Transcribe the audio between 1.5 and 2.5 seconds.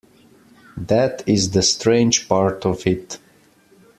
the strange